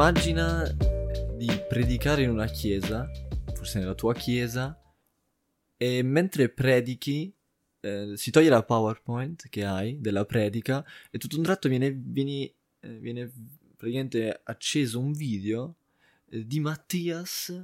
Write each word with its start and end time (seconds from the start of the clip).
Immagina 0.00 0.62
di 1.34 1.50
predicare 1.68 2.22
in 2.22 2.30
una 2.30 2.46
chiesa, 2.46 3.10
forse 3.52 3.80
nella 3.80 3.96
tua 3.96 4.14
chiesa, 4.14 4.80
e 5.76 6.02
mentre 6.04 6.50
predichi 6.50 7.34
eh, 7.80 8.12
si 8.14 8.30
toglie 8.30 8.48
la 8.48 8.62
PowerPoint 8.62 9.48
che 9.48 9.64
hai 9.64 10.00
della 10.00 10.24
predica 10.24 10.84
e 11.10 11.18
tutto 11.18 11.36
un 11.36 11.42
tratto 11.42 11.68
viene, 11.68 11.90
vieni, 11.90 12.44
eh, 12.78 12.88
viene 12.90 13.28
praticamente 13.76 14.40
acceso 14.44 15.00
un 15.00 15.10
video 15.10 15.74
eh, 16.28 16.46
di 16.46 16.60
Mattias 16.60 17.60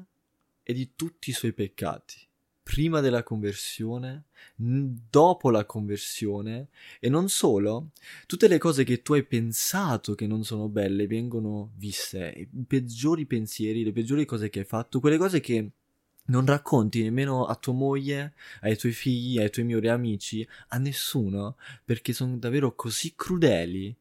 e 0.65 0.73
di 0.73 0.91
tutti 0.97 1.31
i 1.31 1.35
suoi 1.35 1.53
peccati 1.53 2.17
prima 2.65 3.01
della 3.01 3.23
conversione, 3.23 4.25
dopo 4.57 5.51
la 5.51 5.67
conversione 5.67 6.69
e 6.99 7.11
non 7.11 7.29
solo, 7.29 7.91
tutte 8.27 8.49
le 8.49 8.59
cose 8.59 8.85
che 8.85 9.03
tu 9.03 9.13
hai 9.13 9.23
pensato 9.23 10.15
che 10.15 10.27
non 10.27 10.45
sono 10.45 10.69
belle 10.69 11.07
vengono 11.07 11.73
viste, 11.77 12.33
i 12.35 12.65
peggiori 12.67 13.27
pensieri, 13.27 13.85
le 13.85 13.93
peggiori 13.93 14.25
cose 14.25 14.49
che 14.49 14.61
hai 14.61 14.65
fatto, 14.65 14.99
quelle 14.99 15.19
cose 15.19 15.41
che 15.41 15.71
non 16.27 16.47
racconti 16.47 17.03
nemmeno 17.03 17.45
a 17.45 17.55
tua 17.55 17.75
moglie, 17.75 18.33
ai 18.63 18.79
tuoi 18.79 18.93
figli, 18.93 19.39
ai 19.39 19.51
tuoi 19.51 19.67
migliori 19.67 19.89
amici, 19.91 20.47
a 20.69 20.79
nessuno, 20.79 21.57
perché 21.85 22.15
sono 22.15 22.39
davvero 22.39 22.75
così 22.75 23.13
crudeli 23.15 23.95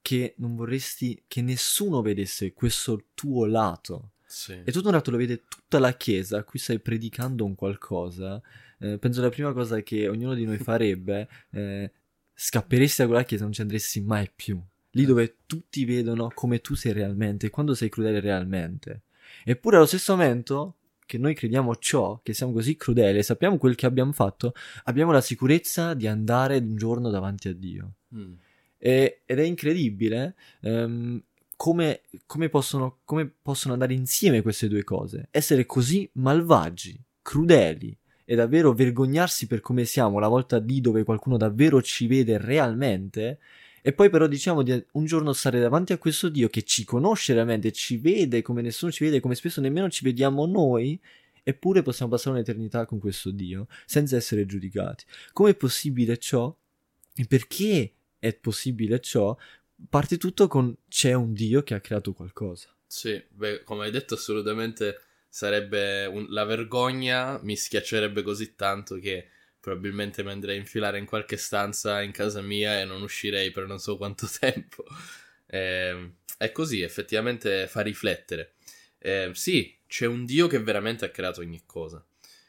che 0.00 0.34
non 0.38 0.54
vorresti 0.54 1.24
che 1.26 1.42
nessuno 1.42 2.02
vedesse 2.02 2.52
questo 2.52 3.06
tuo 3.14 3.46
lato. 3.46 4.12
Sì. 4.30 4.62
E 4.64 4.70
tutto 4.70 4.86
un 4.86 4.94
ratto 4.94 5.10
lo 5.10 5.16
vede 5.16 5.42
tutta 5.48 5.80
la 5.80 5.92
chiesa 5.94 6.38
a 6.38 6.44
cui 6.44 6.60
stai 6.60 6.78
predicando 6.78 7.44
un 7.44 7.56
qualcosa. 7.56 8.40
Eh, 8.78 8.96
penso 8.96 9.20
la 9.20 9.28
prima 9.28 9.52
cosa 9.52 9.82
che 9.82 10.06
ognuno 10.06 10.34
di 10.34 10.44
noi 10.44 10.56
farebbe, 10.62 11.28
eh, 11.50 11.90
scapperesti 12.32 13.02
da 13.02 13.08
quella 13.08 13.24
chiesa 13.24 13.42
e 13.42 13.46
non 13.46 13.54
ci 13.54 13.60
andresti 13.60 14.00
mai 14.00 14.30
più. 14.32 14.62
Lì 14.92 15.04
dove 15.04 15.38
tutti 15.46 15.84
vedono 15.84 16.30
come 16.32 16.60
tu 16.60 16.76
sei 16.76 16.92
realmente, 16.92 17.50
quando 17.50 17.74
sei 17.74 17.88
crudele 17.88 18.20
realmente. 18.20 19.02
Eppure 19.44 19.76
allo 19.76 19.86
stesso 19.86 20.14
momento 20.14 20.76
che 21.06 21.18
noi 21.18 21.34
crediamo 21.34 21.74
ciò, 21.74 22.20
che 22.22 22.32
siamo 22.32 22.52
così 22.52 22.76
crudeli 22.76 23.18
e 23.18 23.24
sappiamo 23.24 23.58
quel 23.58 23.74
che 23.74 23.86
abbiamo 23.86 24.12
fatto, 24.12 24.54
abbiamo 24.84 25.10
la 25.10 25.20
sicurezza 25.20 25.94
di 25.94 26.06
andare 26.06 26.58
un 26.58 26.76
giorno 26.76 27.10
davanti 27.10 27.48
a 27.48 27.52
Dio. 27.52 27.94
Mm. 28.14 28.34
E, 28.78 29.22
ed 29.26 29.38
è 29.40 29.42
incredibile 29.42 30.36
ehm, 30.60 31.20
come, 31.60 32.00
come, 32.24 32.48
possono, 32.48 33.00
come 33.04 33.30
possono 33.30 33.74
andare 33.74 33.92
insieme 33.92 34.40
queste 34.40 34.66
due 34.66 34.82
cose. 34.82 35.28
Essere 35.30 35.66
così 35.66 36.08
malvagi, 36.14 36.98
crudeli 37.20 37.94
e 38.24 38.34
davvero 38.34 38.72
vergognarsi 38.72 39.46
per 39.46 39.60
come 39.60 39.84
siamo 39.84 40.18
la 40.18 40.28
volta 40.28 40.58
lì 40.58 40.80
dove 40.80 41.04
qualcuno 41.04 41.36
davvero 41.36 41.82
ci 41.82 42.06
vede 42.06 42.38
realmente. 42.38 43.40
E 43.82 43.92
poi 43.92 44.08
però 44.08 44.26
diciamo 44.26 44.62
di 44.62 44.82
un 44.92 45.04
giorno 45.04 45.34
stare 45.34 45.60
davanti 45.60 45.92
a 45.92 45.98
questo 45.98 46.30
Dio 46.30 46.48
che 46.48 46.62
ci 46.62 46.86
conosce 46.86 47.34
realmente, 47.34 47.72
ci 47.72 47.98
vede 47.98 48.40
come 48.40 48.62
nessuno 48.62 48.90
ci 48.90 49.04
vede, 49.04 49.20
come 49.20 49.34
spesso 49.34 49.60
nemmeno 49.60 49.90
ci 49.90 50.02
vediamo 50.02 50.46
noi, 50.46 50.98
eppure 51.42 51.82
possiamo 51.82 52.10
passare 52.10 52.36
un'eternità 52.36 52.86
con 52.86 52.98
questo 52.98 53.30
Dio 53.30 53.66
senza 53.84 54.16
essere 54.16 54.46
giudicati. 54.46 55.04
Com'è 55.34 55.54
possibile 55.54 56.16
ciò? 56.16 56.56
E 57.14 57.26
perché 57.26 57.92
è 58.18 58.32
possibile 58.32 59.00
ciò? 59.00 59.36
Parte 59.88 60.18
tutto 60.18 60.46
con 60.48 60.76
c'è 60.88 61.12
un 61.12 61.32
Dio 61.32 61.62
che 61.62 61.74
ha 61.74 61.80
creato 61.80 62.12
qualcosa. 62.12 62.74
Sì, 62.86 63.22
beh, 63.28 63.62
come 63.62 63.84
hai 63.84 63.90
detto, 63.90 64.14
assolutamente 64.14 65.00
sarebbe 65.28 66.06
un... 66.06 66.26
la 66.30 66.44
vergogna 66.44 67.38
mi 67.42 67.56
schiaccerebbe 67.56 68.22
così 68.22 68.56
tanto 68.56 68.96
che 68.96 69.28
probabilmente 69.60 70.24
mi 70.24 70.30
andrei 70.30 70.56
a 70.56 70.60
infilare 70.60 70.98
in 70.98 71.04
qualche 71.04 71.36
stanza 71.36 72.00
in 72.00 72.10
casa 72.10 72.40
mia 72.40 72.80
e 72.80 72.84
non 72.84 73.02
uscirei 73.02 73.50
per 73.50 73.66
non 73.66 73.78
so 73.78 73.96
quanto 73.96 74.28
tempo. 74.38 74.84
Eh, 75.46 76.12
è 76.36 76.52
così, 76.52 76.80
effettivamente 76.80 77.66
fa 77.66 77.82
riflettere. 77.82 78.54
Eh, 78.98 79.30
sì, 79.34 79.76
c'è 79.86 80.06
un 80.06 80.24
Dio 80.24 80.46
che 80.46 80.58
veramente 80.58 81.04
ha 81.04 81.10
creato 81.10 81.40
ogni 81.40 81.62
cosa. 81.66 82.04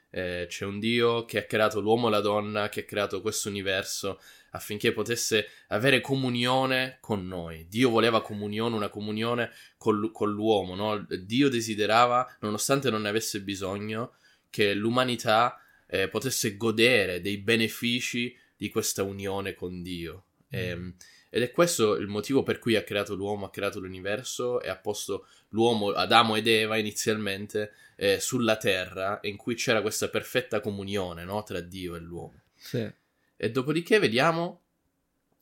Eh, 0.09 0.46
c'è 0.50 0.66
un 0.66 0.80
Dio 0.80 1.25
che 1.25 1.40
ha 1.40 1.44
creato 1.44 1.80
l'uomo 1.80 2.08
e 2.08 2.12
la 2.12 2.20
donna, 2.20 2.70
che 2.70 2.81
ha 2.81 2.86
creato 2.86 3.22
questo 3.22 3.50
universo, 3.50 4.20
affinché 4.51 4.91
potesse 4.91 5.47
avere 5.67 6.01
comunione 6.01 6.97
con 7.01 7.28
noi. 7.28 7.67
Dio 7.67 7.89
voleva 7.89 8.22
comunione, 8.22 8.75
una 8.75 8.89
comunione 8.89 9.51
con, 9.78 10.12
con 10.12 10.31
l'uomo, 10.31 10.75
no? 10.75 11.06
Dio 11.07 11.50
desiderava, 11.50 12.38
nonostante 12.41 12.90
non 12.90 13.01
ne 13.01 13.09
avesse 13.09 13.41
bisogno, 13.41 14.13
che 14.50 14.73
l'umanità 14.73 15.57
eh, 15.88 16.07
potesse 16.07 16.57
godere 16.57 17.22
dei 17.22 17.38
benefici 17.38 18.35
di 18.56 18.69
questa 18.69 19.03
unione 19.03 19.53
con 19.53 19.81
Dio. 19.81 20.25
Mm. 20.56 20.59
E, 20.59 20.67
ehm, 20.67 20.95
ed 21.34 21.44
è 21.44 21.51
questo 21.51 21.95
il 21.95 22.07
motivo 22.07 22.44
per 22.44 22.59
cui 22.59 22.75
ha 22.75 22.84
creato 22.84 23.16
l'uomo, 23.16 23.45
ha 23.45 23.50
creato 23.50 23.79
l'universo 23.79 24.61
e 24.61 24.67
ha 24.67 24.75
posto 24.75 25.28
l'uomo, 25.50 25.91
Adamo 25.91 26.35
ed 26.35 26.45
Eva 26.45 26.75
inizialmente, 26.75 27.72
eh, 27.95 28.19
sulla 28.19 28.57
terra, 28.57 29.19
in 29.23 29.38
cui 29.38 29.56
c'era 29.56 29.81
questa 29.81 30.09
perfetta 30.09 30.59
comunione 30.59 31.23
no? 31.23 31.41
tra 31.44 31.61
Dio 31.61 31.95
e 31.95 32.00
l'uomo. 32.00 32.41
Sì. 32.53 33.00
E 33.44 33.50
dopodiché 33.50 33.97
vediamo 33.97 34.62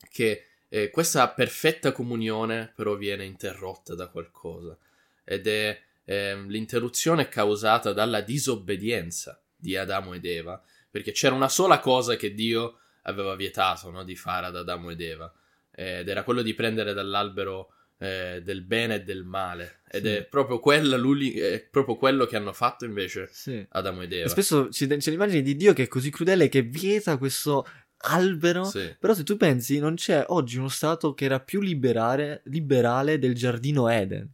che 0.10 0.46
eh, 0.70 0.90
questa 0.90 1.28
perfetta 1.32 1.92
comunione 1.92 2.72
però 2.74 2.96
viene 2.96 3.26
interrotta 3.26 3.94
da 3.94 4.08
qualcosa 4.08 4.78
ed 5.26 5.48
è 5.48 5.78
eh, 6.06 6.42
l'interruzione 6.48 7.28
causata 7.28 7.92
dalla 7.92 8.22
disobbedienza 8.22 9.44
di 9.54 9.76
Adamo 9.76 10.14
ed 10.14 10.24
Eva, 10.24 10.64
perché 10.90 11.12
c'era 11.12 11.36
una 11.36 11.50
sola 11.50 11.80
cosa 11.80 12.16
che 12.16 12.34
Dio 12.34 12.80
aveva 13.02 13.36
vietato 13.36 13.90
no, 13.90 14.06
di 14.06 14.16
fare 14.16 14.46
ad 14.46 14.56
Adamo 14.56 14.92
ed 14.92 15.02
Eva, 15.02 15.34
ed 15.70 16.08
era 16.08 16.24
quello 16.24 16.42
di 16.42 16.54
prendere 16.54 16.94
dall'albero 16.94 17.74
eh, 17.98 18.42
del 18.42 18.62
bene 18.62 18.96
e 18.96 19.04
del 19.04 19.26
male. 19.26 19.82
Ed 19.92 20.06
sì. 20.06 20.12
è, 20.12 20.24
proprio 20.24 20.60
quella, 20.60 20.96
è 20.96 21.68
proprio 21.70 21.98
quello 21.98 22.26
che 22.26 22.38
hanno 22.38 22.54
fatto 22.54 22.86
invece 22.86 23.28
sì. 23.30 23.66
Adamo 23.72 24.04
ed 24.04 24.14
Eva. 24.14 24.26
E 24.26 24.30
spesso 24.30 24.70
c'è, 24.70 24.88
c'è 24.88 25.12
l'immagine 25.12 25.42
di 25.42 25.58
Dio 25.58 25.74
che 25.74 25.84
è 25.84 25.88
così 25.90 26.10
crudele 26.10 26.48
che 26.48 26.62
vieta 26.62 27.18
questo 27.18 27.66
albero. 28.02 28.64
Sì. 28.64 28.96
Però 29.00 29.14
se 29.14 29.24
tu 29.24 29.38
pensi, 29.38 29.80
non 29.80 29.96
c'è 29.96 30.24
oggi 30.28 30.58
uno 30.58 30.70
stato 30.70 31.14
che 31.14 31.26
era 31.26 31.40
più 31.40 31.62
liberale, 31.62 32.42
liberale 32.46 33.20
del 33.20 33.36
giardino 33.36 33.88
Eden. 33.90 34.30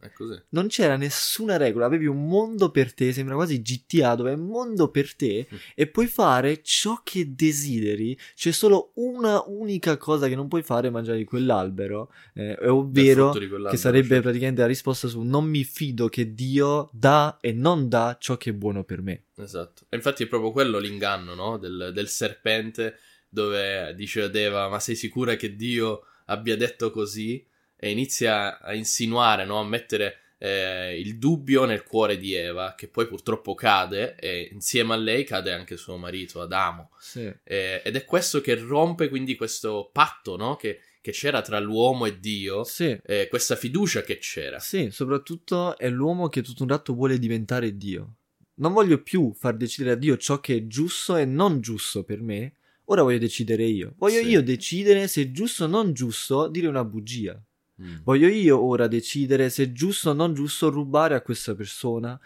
Non 0.50 0.68
c'era 0.68 0.96
nessuna 0.96 1.56
regola, 1.56 1.86
avevi 1.86 2.06
un 2.06 2.26
mondo 2.26 2.70
per 2.70 2.94
te, 2.94 3.12
sembra 3.12 3.34
quasi 3.34 3.62
GTA 3.62 4.14
dove 4.14 4.32
è 4.32 4.34
un 4.34 4.46
mondo 4.46 4.90
per 4.90 5.14
te 5.14 5.48
mm. 5.52 5.56
e 5.74 5.86
puoi 5.86 6.06
fare 6.06 6.62
ciò 6.62 7.00
che 7.02 7.34
desideri. 7.34 8.16
C'è 8.34 8.52
solo 8.52 8.92
una 8.94 9.42
unica 9.46 9.96
cosa 9.96 10.28
che 10.28 10.36
non 10.36 10.48
puoi 10.48 10.62
fare, 10.62 10.90
mangiare 10.90 11.18
di 11.18 11.24
quell'albero, 11.24 12.12
eh, 12.34 12.56
ovvero 12.68 13.30
che 13.32 13.76
sarebbe 13.76 14.14
cioè. 14.14 14.20
praticamente 14.20 14.60
la 14.60 14.66
risposta 14.66 15.08
su 15.08 15.22
non 15.22 15.44
mi 15.44 15.64
fido 15.64 16.08
che 16.08 16.34
Dio 16.34 16.88
dà 16.92 17.38
e 17.40 17.52
non 17.52 17.88
dà 17.88 18.16
ciò 18.18 18.36
che 18.36 18.50
è 18.50 18.52
buono 18.52 18.84
per 18.84 19.02
me. 19.02 19.24
Esatto. 19.36 19.84
E 19.88 19.96
infatti 19.96 20.22
è 20.22 20.26
proprio 20.26 20.50
quello 20.50 20.78
l'inganno, 20.78 21.34
no? 21.34 21.58
del, 21.58 21.90
del 21.92 22.08
serpente 22.08 22.96
dove 23.36 23.94
dice 23.94 24.22
ad 24.22 24.34
Eva 24.34 24.68
ma 24.68 24.80
sei 24.80 24.96
sicura 24.96 25.36
che 25.36 25.54
Dio 25.54 26.06
abbia 26.26 26.56
detto 26.56 26.90
così 26.90 27.44
e 27.76 27.90
inizia 27.90 28.58
a 28.60 28.72
insinuare, 28.72 29.44
no? 29.44 29.60
a 29.60 29.64
mettere 29.64 30.20
eh, 30.38 30.98
il 30.98 31.18
dubbio 31.18 31.66
nel 31.66 31.82
cuore 31.82 32.16
di 32.16 32.32
Eva 32.32 32.74
che 32.74 32.88
poi 32.88 33.06
purtroppo 33.06 33.54
cade 33.54 34.16
e 34.16 34.48
insieme 34.52 34.94
a 34.94 34.96
lei 34.96 35.24
cade 35.24 35.52
anche 35.52 35.76
suo 35.76 35.98
marito 35.98 36.40
Adamo 36.40 36.90
sì. 36.98 37.30
eh, 37.44 37.82
ed 37.84 37.96
è 37.96 38.04
questo 38.04 38.40
che 38.40 38.54
rompe 38.54 39.10
quindi 39.10 39.36
questo 39.36 39.90
patto 39.92 40.36
no? 40.36 40.56
che, 40.56 40.80
che 41.02 41.12
c'era 41.12 41.42
tra 41.42 41.60
l'uomo 41.60 42.06
e 42.06 42.18
Dio, 42.18 42.64
sì. 42.64 42.98
eh, 43.04 43.28
questa 43.28 43.54
fiducia 43.54 44.00
che 44.00 44.16
c'era. 44.16 44.58
Sì, 44.58 44.90
soprattutto 44.90 45.76
è 45.76 45.90
l'uomo 45.90 46.28
che 46.28 46.40
tutto 46.42 46.62
un 46.62 46.70
ratto 46.70 46.94
vuole 46.94 47.18
diventare 47.18 47.76
Dio. 47.76 48.14
Non 48.58 48.72
voglio 48.72 49.02
più 49.02 49.34
far 49.34 49.54
decidere 49.54 49.94
a 49.94 49.98
Dio 49.98 50.16
ciò 50.16 50.40
che 50.40 50.56
è 50.56 50.66
giusto 50.66 51.16
e 51.16 51.26
non 51.26 51.60
giusto 51.60 52.04
per 52.04 52.22
me, 52.22 52.54
Ora 52.86 53.02
voglio 53.02 53.18
decidere 53.18 53.64
io. 53.64 53.94
Voglio 53.96 54.20
sì. 54.20 54.28
io 54.28 54.42
decidere 54.42 55.08
se 55.08 55.22
è 55.22 55.30
giusto 55.30 55.64
o 55.64 55.66
non 55.66 55.92
giusto 55.92 56.48
dire 56.48 56.68
una 56.68 56.84
bugia. 56.84 57.40
Mm. 57.82 57.96
Voglio 58.04 58.28
io 58.28 58.58
ora 58.62 58.86
decidere 58.86 59.50
se 59.50 59.64
è 59.64 59.72
giusto 59.72 60.10
o 60.10 60.12
non 60.12 60.32
giusto 60.34 60.70
rubare 60.70 61.14
a 61.14 61.20
questa 61.20 61.54
persona, 61.54 62.18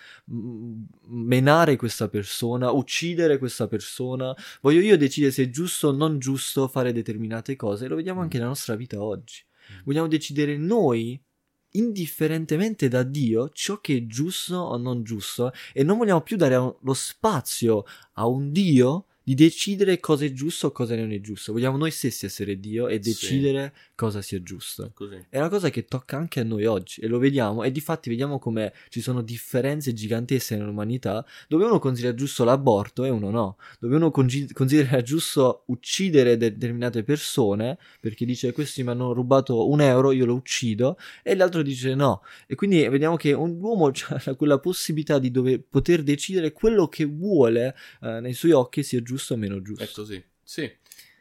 menare 1.07 1.77
questa 1.77 2.09
persona, 2.09 2.71
uccidere 2.71 3.39
questa 3.39 3.67
persona. 3.67 4.35
Voglio 4.61 4.81
io 4.81 4.97
decidere 4.97 5.33
se 5.33 5.45
è 5.45 5.51
giusto 5.51 5.89
o 5.89 5.93
non 5.93 6.19
giusto 6.19 6.69
fare 6.69 6.93
determinate 6.93 7.57
cose. 7.57 7.89
Lo 7.89 7.97
vediamo 7.97 8.21
anche 8.21 8.37
nella 8.37 8.51
nostra 8.51 8.77
vita 8.77 9.03
oggi. 9.03 9.43
Mm. 9.73 9.79
Vogliamo 9.85 10.09
decidere 10.09 10.57
noi, 10.59 11.21
indifferentemente 11.73 12.89
da 12.89 13.03
Dio, 13.03 13.49
ciò 13.49 13.81
che 13.81 13.97
è 13.97 14.07
giusto 14.07 14.57
o 14.57 14.77
non 14.77 15.03
giusto 15.03 15.53
e 15.73 15.83
non 15.83 15.99
vogliamo 15.99 16.21
più 16.21 16.37
dare 16.37 16.57
lo 16.57 16.95
spazio 16.95 17.85
a 18.13 18.27
un 18.27 18.53
Dio 18.53 19.07
di 19.31 19.37
decidere 19.37 20.01
cosa 20.01 20.25
è 20.25 20.33
giusto 20.33 20.67
o 20.67 20.73
cosa 20.73 20.97
non 20.97 21.13
è 21.13 21.21
giusto. 21.21 21.53
Vogliamo 21.53 21.77
noi 21.77 21.93
stessi 21.93 22.27
essere 22.27 22.59
Dio 22.59 22.89
e 22.89 22.99
decidere 22.99 23.73
sì. 23.73 23.91
cosa 23.95 24.23
sia 24.23 24.43
giusto. 24.43 24.91
Così. 24.93 25.25
È 25.29 25.39
una 25.39 25.49
cosa 25.49 25.71
che 25.71 25.85
tocca 25.85 26.17
anche 26.17 26.41
a 26.41 26.43
noi 26.43 26.65
oggi 26.65 27.01
e 27.01 27.07
lo 27.07 27.19
vediamo 27.19 27.63
e 27.63 27.71
di 27.71 27.81
fatti 27.81 28.09
vediamo 28.09 28.41
come 28.41 28.73
ci 28.89 29.01
sono 29.01 29.23
differenze 29.23 29.93
gigantesche 29.93 30.57
nell'umanità 30.57 31.25
dove 31.47 31.65
uno 31.65 31.79
considera 31.79 32.13
giusto 32.13 32.43
l'aborto 32.43 33.05
e 33.05 33.11
uno 33.11 33.31
no, 33.31 33.57
dove 33.79 33.95
uno 33.95 34.11
considera 34.11 35.01
giusto 35.01 35.63
uccidere 35.67 36.37
determinate 36.37 37.05
persone 37.05 37.79
perché 38.01 38.25
dice 38.25 38.51
questi 38.51 38.83
mi 38.83 38.91
hanno 38.91 39.13
rubato 39.13 39.69
un 39.71 39.81
euro, 39.81 40.11
io 40.11 40.27
lo 40.27 40.35
uccido 40.35 40.99
e 41.23 41.37
l'altro 41.37 41.63
dice 41.63 41.95
no. 41.95 42.23
E 42.49 42.57
quindi 42.57 42.89
vediamo 42.89 43.15
che 43.15 43.33
un 43.33 43.63
uomo 43.63 43.93
ha 44.09 44.35
quella 44.35 44.59
possibilità 44.59 45.21
di 45.21 45.31
dover, 45.31 45.63
poter 45.63 46.03
decidere 46.03 46.51
quello 46.51 46.89
che 46.89 47.05
vuole 47.05 47.77
eh, 48.03 48.19
nei 48.19 48.33
suoi 48.33 48.51
occhi 48.51 48.83
sia 48.83 49.01
giusto 49.01 49.19
o 49.29 49.37
meno 49.37 49.63
giusto. 49.63 49.83
È 49.83 49.91
così, 49.91 50.23
sì. 50.43 50.63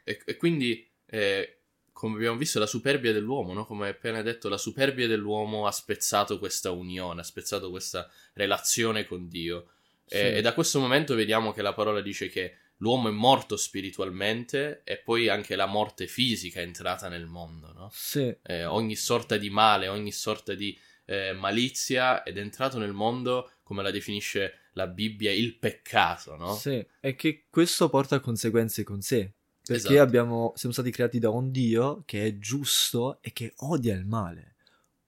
E, 0.04 0.20
e 0.24 0.36
quindi, 0.36 0.88
eh, 1.06 1.58
come 1.92 2.16
abbiamo 2.16 2.36
visto, 2.36 2.58
la 2.58 2.66
superbia 2.66 3.12
dell'uomo, 3.12 3.52
no? 3.52 3.66
come 3.66 3.88
appena 3.88 4.22
detto, 4.22 4.48
la 4.48 4.58
superbia 4.58 5.06
dell'uomo 5.06 5.66
ha 5.66 5.72
spezzato 5.72 6.38
questa 6.38 6.70
unione, 6.70 7.20
ha 7.20 7.24
spezzato 7.24 7.70
questa 7.70 8.10
relazione 8.34 9.06
con 9.06 9.28
Dio. 9.28 9.70
Sì. 10.04 10.16
E, 10.16 10.36
e 10.36 10.40
da 10.40 10.54
questo 10.54 10.80
momento 10.80 11.14
vediamo 11.14 11.52
che 11.52 11.62
la 11.62 11.74
parola 11.74 12.00
dice 12.00 12.28
che 12.28 12.56
l'uomo 12.78 13.08
è 13.08 13.12
morto 13.12 13.56
spiritualmente 13.56 14.82
e 14.84 14.98
poi 14.98 15.28
anche 15.28 15.56
la 15.56 15.66
morte 15.66 16.06
fisica 16.06 16.60
è 16.60 16.64
entrata 16.64 17.08
nel 17.08 17.26
mondo, 17.26 17.72
no? 17.72 17.90
Sì. 17.92 18.34
Eh, 18.42 18.64
ogni 18.64 18.96
sorta 18.96 19.36
di 19.36 19.50
male, 19.50 19.88
ogni 19.88 20.12
sorta 20.12 20.54
di 20.54 20.78
eh, 21.10 21.32
malizia 21.32 22.22
ed 22.22 22.38
è 22.38 22.40
entrato 22.40 22.78
nel 22.78 22.92
mondo, 22.92 23.50
come 23.64 23.82
la 23.82 23.90
definisce 23.90 24.68
la 24.74 24.86
Bibbia, 24.86 25.32
il 25.32 25.58
peccato, 25.58 26.36
no? 26.36 26.54
Sì, 26.54 26.86
e 27.00 27.16
che 27.16 27.46
questo 27.50 27.88
porta 27.88 28.20
conseguenze 28.20 28.84
con 28.84 29.00
sé. 29.00 29.32
Perché 29.60 29.88
Esatto. 29.88 30.00
abbiamo, 30.00 30.52
siamo 30.54 30.72
stati 30.72 30.92
creati 30.92 31.18
da 31.18 31.30
un 31.30 31.50
Dio 31.50 32.04
che 32.06 32.26
è 32.26 32.38
giusto 32.38 33.18
e 33.22 33.32
che 33.32 33.54
odia 33.56 33.94
il 33.94 34.06
male. 34.06 34.54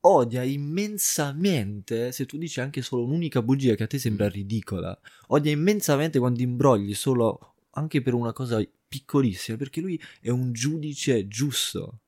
Odia 0.00 0.43
immensamente 0.43 2.10
se 2.10 2.26
tu 2.26 2.37
dici 2.37 2.60
anche 2.60 2.82
solo 2.82 3.04
un'unica 3.04 3.40
bugia 3.40 3.76
che 3.76 3.84
a 3.84 3.87
te 3.87 3.99
sembra 3.99 4.28
ridicola. 4.28 4.99
Odia 5.28 5.52
immensamente 5.52 6.19
quando 6.19 6.43
imbrogli 6.43 6.94
solo 6.94 7.54
anche 7.70 8.02
per 8.02 8.14
una 8.14 8.32
cosa 8.32 8.60
piccolissima, 8.88 9.56
perché 9.56 9.81
lui 9.81 10.00
è 10.20 10.31
un 10.31 10.52
giudice 10.52 11.28
giusto 11.28 12.00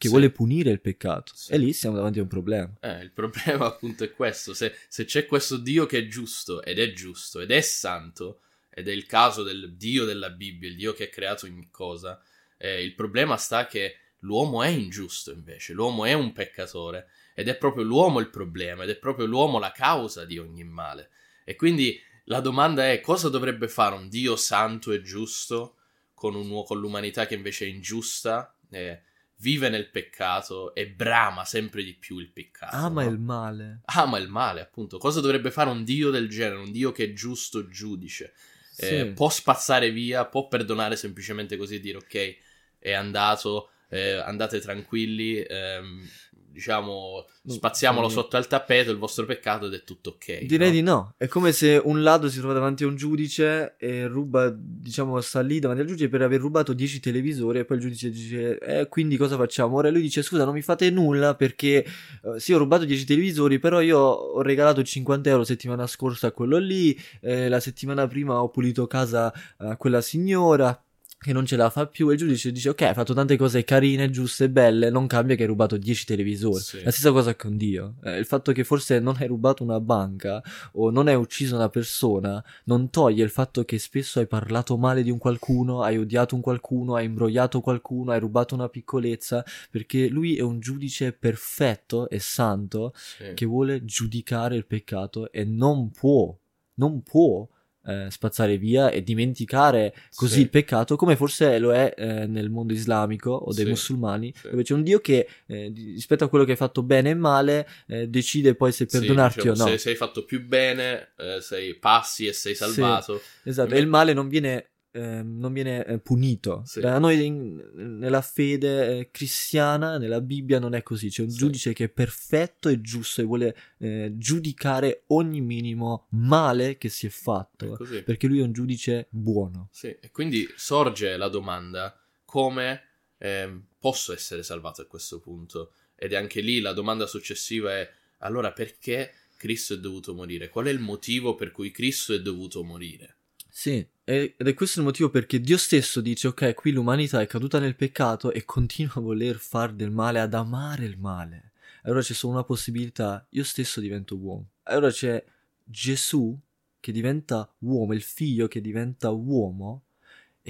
che 0.00 0.06
Sì. 0.08 0.14
vuole 0.14 0.30
punire 0.30 0.70
il 0.70 0.80
peccato. 0.80 1.34
Sì. 1.34 1.52
E 1.52 1.58
lì 1.58 1.74
siamo 1.74 1.96
davanti 1.96 2.18
a 2.20 2.22
un 2.22 2.28
problema. 2.28 2.72
Eh, 2.80 3.02
il 3.02 3.12
problema 3.12 3.66
appunto 3.66 4.02
è 4.02 4.10
questo, 4.12 4.54
se, 4.54 4.74
se 4.88 5.04
c'è 5.04 5.26
questo 5.26 5.58
Dio 5.58 5.84
che 5.84 5.98
è 5.98 6.06
giusto 6.06 6.62
ed 6.62 6.78
è 6.78 6.90
giusto 6.94 7.40
ed 7.40 7.50
è 7.50 7.60
santo, 7.60 8.40
ed 8.70 8.88
è 8.88 8.92
il 8.92 9.04
caso 9.04 9.42
del 9.42 9.76
Dio 9.76 10.06
della 10.06 10.30
Bibbia, 10.30 10.70
il 10.70 10.76
Dio 10.76 10.94
che 10.94 11.04
ha 11.04 11.08
creato 11.08 11.44
ogni 11.44 11.68
cosa, 11.70 12.18
eh, 12.56 12.82
il 12.82 12.94
problema 12.94 13.36
sta 13.36 13.66
che 13.66 13.96
l'uomo 14.20 14.62
è 14.62 14.68
ingiusto 14.68 15.32
invece, 15.32 15.74
l'uomo 15.74 16.06
è 16.06 16.14
un 16.14 16.32
peccatore 16.32 17.08
ed 17.34 17.48
è 17.48 17.56
proprio 17.58 17.84
l'uomo 17.84 18.20
il 18.20 18.30
problema 18.30 18.84
ed 18.84 18.88
è 18.90 18.96
proprio 18.96 19.26
l'uomo 19.26 19.58
la 19.58 19.72
causa 19.72 20.24
di 20.24 20.38
ogni 20.38 20.64
male. 20.64 21.10
E 21.44 21.56
quindi 21.56 22.00
la 22.24 22.40
domanda 22.40 22.90
è 22.90 23.00
cosa 23.00 23.28
dovrebbe 23.28 23.68
fare 23.68 23.94
un 23.96 24.08
Dio 24.08 24.34
santo 24.36 24.92
e 24.92 25.02
giusto 25.02 25.76
con, 26.14 26.34
un 26.34 26.64
con 26.64 26.78
l'umanità 26.80 27.26
che 27.26 27.34
invece 27.34 27.66
è 27.66 27.68
ingiusta, 27.68 28.56
eh, 28.70 29.02
vive 29.40 29.68
nel 29.68 29.88
peccato 29.90 30.74
e 30.74 30.88
brama 30.88 31.44
sempre 31.44 31.82
di 31.82 31.94
più 31.94 32.18
il 32.18 32.30
peccato. 32.30 32.76
Ama 32.76 33.04
no? 33.04 33.10
il 33.10 33.18
male. 33.18 33.80
ama 33.86 34.18
il 34.18 34.28
male, 34.28 34.60
appunto. 34.60 34.98
Cosa 34.98 35.20
dovrebbe 35.20 35.50
fare 35.50 35.70
un 35.70 35.82
Dio 35.84 36.10
del 36.10 36.28
genere, 36.28 36.60
un 36.60 36.70
Dio 36.70 36.92
che 36.92 37.04
è 37.04 37.12
giusto 37.12 37.68
giudice? 37.68 38.32
Eh, 38.76 39.04
Sì. 39.06 39.12
può 39.12 39.28
spazzare 39.28 39.90
via, 39.90 40.24
può 40.26 40.48
perdonare 40.48 40.96
semplicemente 40.96 41.56
così 41.56 41.76
e 41.76 41.80
dire 41.80 41.98
ok, 41.98 42.36
è 42.78 42.92
andato, 42.92 43.70
eh, 43.88 44.12
andate 44.12 44.60
tranquilli, 44.60 45.38
ehm, 45.40 46.08
diciamo, 46.50 47.24
No, 47.42 47.54
spaziamolo 47.54 48.08
sì. 48.08 48.14
sotto 48.16 48.36
al 48.36 48.46
tappeto 48.46 48.90
il 48.90 48.98
vostro 48.98 49.24
peccato 49.24 49.64
ed 49.64 49.72
è 49.72 49.82
tutto 49.82 50.10
ok. 50.10 50.44
Direi 50.44 50.68
no? 50.68 50.74
di 50.74 50.82
no. 50.82 51.14
È 51.16 51.26
come 51.26 51.52
se 51.52 51.80
un 51.82 52.02
ladro 52.02 52.28
si 52.28 52.38
trova 52.38 52.52
davanti 52.52 52.84
a 52.84 52.86
un 52.86 52.96
giudice 52.96 53.76
e 53.78 54.06
ruba, 54.06 54.54
diciamo, 54.54 55.18
sta 55.22 55.40
lì 55.40 55.58
davanti 55.58 55.80
al 55.80 55.88
giudice 55.88 56.10
per 56.10 56.20
aver 56.20 56.38
rubato 56.38 56.74
10 56.74 57.00
televisori 57.00 57.60
e 57.60 57.64
poi 57.64 57.78
il 57.78 57.82
giudice 57.82 58.10
dice, 58.10 58.58
eh, 58.58 58.88
quindi 58.88 59.16
cosa 59.16 59.36
facciamo? 59.36 59.76
Ora 59.76 59.88
lui 59.88 60.02
dice, 60.02 60.20
scusa, 60.22 60.44
non 60.44 60.52
mi 60.52 60.60
fate 60.60 60.90
nulla 60.90 61.34
perché 61.34 61.82
eh, 61.82 62.38
sì, 62.38 62.52
ho 62.52 62.58
rubato 62.58 62.84
10 62.84 63.06
televisori, 63.06 63.58
però 63.58 63.80
io 63.80 63.98
ho 63.98 64.42
regalato 64.42 64.82
50 64.82 65.30
euro 65.30 65.44
settimana 65.44 65.86
scorsa 65.86 66.26
a 66.26 66.32
quello 66.32 66.58
lì, 66.58 66.94
eh, 67.22 67.48
la 67.48 67.60
settimana 67.60 68.06
prima 68.06 68.42
ho 68.42 68.50
pulito 68.50 68.86
casa 68.86 69.32
a 69.56 69.76
quella 69.78 70.02
signora 70.02 70.78
che 71.22 71.34
non 71.34 71.44
ce 71.44 71.56
la 71.56 71.68
fa 71.68 71.86
più 71.86 72.08
e 72.08 72.14
il 72.14 72.18
giudice 72.18 72.50
dice 72.50 72.70
ok 72.70 72.80
hai 72.80 72.94
fatto 72.94 73.12
tante 73.12 73.36
cose 73.36 73.62
carine, 73.62 74.08
giuste, 74.08 74.48
belle 74.48 74.88
non 74.88 75.06
cambia 75.06 75.36
che 75.36 75.42
hai 75.42 75.48
rubato 75.48 75.76
10 75.76 76.06
televisori 76.06 76.62
Sì. 76.62 76.82
la 76.82 76.90
stessa 76.90 77.12
cosa 77.12 77.34
con 77.36 77.58
Dio 77.58 77.96
Eh, 78.04 78.16
il 78.16 78.24
fatto 78.24 78.52
che 78.52 78.64
forse 78.64 78.98
non 79.00 79.16
hai 79.18 79.26
rubato 79.26 79.62
una 79.62 79.80
banca 79.80 80.42
o 80.72 80.88
non 80.90 81.08
hai 81.08 81.14
ucciso 81.16 81.56
una 81.56 81.68
persona 81.68 82.42
non 82.64 82.88
toglie 82.88 83.22
il 83.22 83.28
fatto 83.28 83.64
che 83.66 83.78
spesso 83.78 84.18
hai 84.18 84.26
parlato 84.26 84.78
male 84.78 85.02
di 85.02 85.10
un 85.10 85.18
qualcuno 85.18 85.82
hai 85.82 85.98
odiato 85.98 86.34
un 86.34 86.40
qualcuno 86.40 86.94
hai 86.94 87.04
imbrogliato 87.04 87.60
qualcuno 87.60 88.12
hai 88.12 88.18
rubato 88.20 88.54
una 88.54 88.70
piccolezza 88.70 89.44
perché 89.70 90.08
lui 90.08 90.36
è 90.38 90.40
un 90.40 90.58
giudice 90.58 91.12
perfetto 91.12 92.08
e 92.08 92.18
santo 92.18 92.92
Sì. 92.94 93.34
che 93.34 93.44
vuole 93.44 93.84
giudicare 93.84 94.56
il 94.56 94.64
peccato 94.64 95.30
e 95.30 95.44
non 95.44 95.90
può, 95.90 96.34
non 96.76 97.02
può 97.02 97.46
eh, 97.86 98.06
spazzare 98.10 98.58
via 98.58 98.90
e 98.90 99.02
dimenticare 99.02 99.94
così 100.14 100.34
Sì. 100.34 100.40
il 100.42 100.50
peccato 100.50 100.96
come 100.96 101.16
forse 101.16 101.58
lo 101.58 101.72
è 101.72 101.94
eh, 101.96 102.26
nel 102.26 102.50
mondo 102.50 102.72
islamico 102.72 103.30
o 103.30 103.52
dei 103.52 103.64
Sì, 103.64 103.70
musulmani 103.70 104.32
sì. 104.36 104.50
dove 104.50 104.62
c'è 104.62 104.74
un 104.74 104.82
Dio 104.82 105.00
che 105.00 105.26
eh, 105.46 105.72
rispetto 105.74 106.24
a 106.24 106.28
quello 106.28 106.44
che 106.44 106.50
hai 106.52 106.56
fatto 106.56 106.82
bene 106.82 107.10
e 107.10 107.14
male 107.14 107.66
eh, 107.86 108.08
decide 108.08 108.54
poi 108.54 108.72
se 108.72 108.86
perdonarti 108.86 109.40
diciamo, 109.48 109.54
o 109.54 109.64
no 109.64 109.70
Se, 109.70 109.78
se 109.78 109.88
hai 109.90 109.96
fatto 109.96 110.24
più 110.24 110.44
bene, 110.44 111.12
eh, 111.18 111.40
sei 111.40 111.74
passi 111.76 112.26
e 112.26 112.32
sei 112.32 112.54
salvato. 112.54 113.20
esatto 113.44 113.74
e 113.74 113.78
il 113.78 113.86
male 113.86 114.12
non 114.12 114.28
viene 114.28 114.70
ehm, 114.92 115.38
non 115.38 115.52
viene 115.52 115.84
eh, 115.86 115.98
punito 115.98 116.62
Sì. 116.64 116.80
da 116.80 116.98
noi 116.98 117.24
in- 117.24 117.70
nella 117.98 118.20
fede 118.22 118.98
eh, 118.98 119.10
cristiana 119.10 119.98
nella 119.98 120.20
Bibbia 120.20 120.58
non 120.58 120.74
è 120.74 120.82
così 120.82 121.08
c'è 121.08 121.22
un 121.22 121.30
Sì. 121.30 121.38
giudice 121.38 121.72
che 121.72 121.84
è 121.84 121.88
perfetto 121.88 122.68
e 122.68 122.80
giusto 122.80 123.20
e 123.20 123.24
vuole 123.24 123.56
eh, 123.78 124.12
giudicare 124.16 125.04
ogni 125.08 125.40
minimo 125.40 126.06
male 126.10 126.76
che 126.78 126.88
si 126.88 127.06
è 127.06 127.08
È 127.08 127.12
fatto 127.12 127.76
così. 127.76 128.02
perché 128.02 128.26
lui 128.26 128.40
è 128.40 128.42
un 128.42 128.52
giudice 128.52 129.06
buono 129.10 129.68
Sì, 129.70 129.88
e 130.00 130.10
quindi 130.10 130.46
sorge 130.56 131.16
la 131.16 131.28
domanda 131.28 131.98
come 132.24 132.82
ehm, 133.18 133.64
posso 133.78 134.12
essere 134.12 134.42
salvato 134.42 134.82
a 134.82 134.86
questo 134.86 135.20
punto? 135.20 135.72
Ed 135.94 136.12
è 136.12 136.16
anche 136.16 136.40
lì 136.40 136.60
la 136.60 136.72
domanda 136.72 137.06
successiva 137.06 137.72
è 137.76 137.88
allora 138.18 138.52
perché 138.52 139.12
Cristo 139.36 139.74
è 139.74 139.78
dovuto 139.78 140.14
morire? 140.14 140.48
Qual 140.48 140.66
è 140.66 140.70
il 140.70 140.78
motivo 140.80 141.34
per 141.34 141.50
cui 141.50 141.70
Cristo 141.70 142.12
è 142.14 142.20
dovuto 142.20 142.62
morire? 142.62 143.16
Sì, 143.60 143.86
ed 144.04 144.36
è 144.38 144.54
questo 144.54 144.78
il 144.78 144.86
motivo 144.86 145.10
perché 145.10 145.38
Dio 145.38 145.58
stesso 145.58 146.00
dice: 146.00 146.28
Ok, 146.28 146.54
qui 146.54 146.72
l'umanità 146.72 147.20
è 147.20 147.26
caduta 147.26 147.58
nel 147.58 147.76
peccato 147.76 148.32
e 148.32 148.46
continua 148.46 148.94
a 148.94 149.00
voler 149.00 149.36
far 149.36 149.74
del 149.74 149.90
male, 149.90 150.18
ad 150.18 150.32
amare 150.32 150.86
il 150.86 150.96
male. 150.96 151.52
Allora 151.82 152.00
c'è 152.00 152.14
solo 152.14 152.32
una 152.32 152.42
possibilità: 152.42 153.26
io 153.28 153.44
stesso 153.44 153.80
divento 153.80 154.16
uomo. 154.16 154.52
Allora 154.62 154.90
c'è 154.90 155.22
Gesù 155.62 156.34
che 156.80 156.90
diventa 156.90 157.54
uomo, 157.58 157.92
il 157.92 158.00
figlio 158.00 158.48
che 158.48 158.62
diventa 158.62 159.10
uomo 159.10 159.82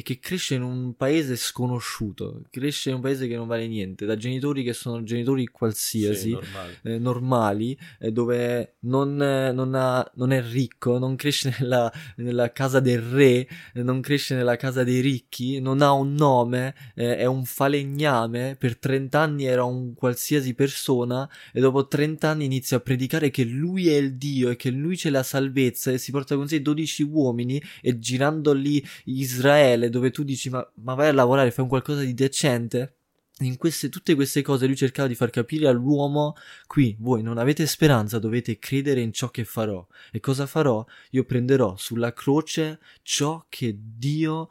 e 0.00 0.02
che 0.02 0.18
cresce 0.18 0.54
in 0.54 0.62
un 0.62 0.94
paese 0.96 1.36
sconosciuto, 1.36 2.42
cresce 2.50 2.88
in 2.88 2.94
un 2.96 3.00
paese 3.02 3.28
che 3.28 3.36
non 3.36 3.46
vale 3.46 3.66
niente, 3.68 4.06
da 4.06 4.16
genitori 4.16 4.62
che 4.62 4.72
sono 4.72 5.02
genitori 5.02 5.46
qualsiasi 5.46 6.20
Sì, 6.20 6.30
normale. 6.30 6.78
eh, 6.84 6.98
normali, 6.98 7.78
eh, 7.98 8.10
dove 8.10 8.76
non, 8.80 9.20
eh, 9.22 9.52
non 9.52 9.74
ha- 9.74 10.10
non 10.14 10.32
è 10.32 10.42
ricco, 10.42 10.98
non 10.98 11.16
cresce 11.16 11.54
nella, 11.60 11.92
nella 12.16 12.50
casa 12.50 12.80
del 12.80 13.00
re, 13.02 13.46
eh, 13.74 13.82
non 13.82 14.00
cresce 14.00 14.34
nella 14.34 14.56
casa 14.56 14.84
dei 14.84 15.00
ricchi, 15.00 15.60
non 15.60 15.82
ha 15.82 15.92
un 15.92 16.14
nome, 16.14 16.74
eh, 16.94 17.18
è 17.18 17.26
un 17.26 17.44
falegname, 17.44 18.56
per 18.58 18.78
30 18.78 19.20
anni 19.20 19.44
era 19.44 19.64
un 19.64 19.92
qualsiasi 19.94 20.54
persona 20.54 21.28
e 21.52 21.60
dopo 21.60 21.86
30 21.86 22.28
anni 22.30 22.46
inizia 22.46 22.78
a 22.78 22.80
predicare 22.80 23.28
che 23.30 23.44
lui 23.44 23.88
è 23.88 23.96
il 23.96 24.16
Dio 24.16 24.48
e 24.48 24.56
che 24.56 24.70
lui 24.70 24.96
c'è 24.96 25.10
la 25.10 25.22
salvezza 25.22 25.90
e 25.90 25.98
si 25.98 26.10
porta 26.10 26.36
con 26.36 26.48
sé 26.48 26.62
12 26.62 27.02
uomini 27.02 27.62
e 27.82 27.98
girando 27.98 28.52
lì 28.54 28.82
Israele 29.04 29.89
dove 29.90 30.10
tu 30.10 30.22
dici 30.22 30.48
ma, 30.50 30.66
ma 30.82 30.94
vai 30.94 31.08
a 31.08 31.12
lavorare, 31.12 31.50
fai 31.50 31.64
un 31.64 31.70
qualcosa 31.70 32.02
di 32.02 32.14
decente. 32.14 32.94
In 33.40 33.56
queste, 33.56 33.88
tutte 33.88 34.14
queste 34.14 34.42
cose 34.42 34.66
lui 34.66 34.76
cercava 34.76 35.08
di 35.08 35.14
far 35.14 35.30
capire 35.30 35.66
all'uomo 35.66 36.34
qui 36.66 36.94
voi 36.98 37.22
non 37.22 37.38
avete 37.38 37.66
speranza, 37.66 38.18
dovete 38.18 38.58
credere 38.58 39.00
in 39.00 39.12
ciò 39.14 39.30
che 39.30 39.44
farò. 39.44 39.86
E 40.12 40.20
cosa 40.20 40.46
farò? 40.46 40.84
Io 41.12 41.24
prenderò 41.24 41.74
sulla 41.78 42.12
croce 42.12 42.80
ciò 43.02 43.46
che 43.48 43.74
Dio 43.78 44.50